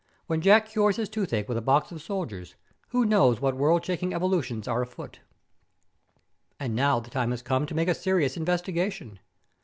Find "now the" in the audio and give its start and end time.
6.75-7.11